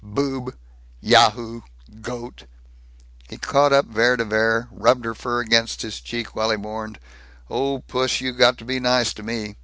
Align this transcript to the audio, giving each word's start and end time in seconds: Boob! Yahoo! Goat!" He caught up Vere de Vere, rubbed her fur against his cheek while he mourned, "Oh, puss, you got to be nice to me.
Boob! 0.03 0.55
Yahoo! 0.99 1.61
Goat!" 2.01 2.47
He 3.29 3.37
caught 3.37 3.71
up 3.71 3.85
Vere 3.85 4.17
de 4.17 4.25
Vere, 4.25 4.67
rubbed 4.71 5.05
her 5.05 5.13
fur 5.13 5.41
against 5.41 5.83
his 5.83 6.01
cheek 6.01 6.35
while 6.35 6.49
he 6.49 6.57
mourned, 6.57 6.97
"Oh, 7.51 7.81
puss, 7.81 8.19
you 8.19 8.31
got 8.33 8.57
to 8.57 8.65
be 8.65 8.79
nice 8.79 9.13
to 9.13 9.21
me. 9.21 9.57